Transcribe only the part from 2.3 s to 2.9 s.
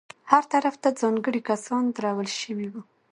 شوي وو.